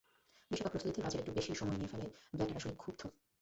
[0.51, 3.01] বিশ্বকাপ প্রস্তুতিতে ব্রাজিল একটু বেশিই সময় নিয়ে ফেলায় ব্ল্যাটার আসলে ক্ষুব্ধ।